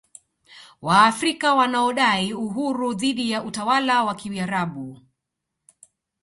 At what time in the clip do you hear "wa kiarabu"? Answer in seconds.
4.03-5.01